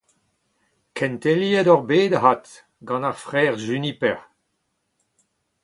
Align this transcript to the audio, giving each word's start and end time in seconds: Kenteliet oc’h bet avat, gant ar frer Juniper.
Kenteliet 0.95 1.67
oc’h 1.73 1.85
bet 1.89 2.15
avat, 2.17 2.45
gant 2.87 3.07
ar 3.09 3.17
frer 3.23 3.53
Juniper. 3.65 4.17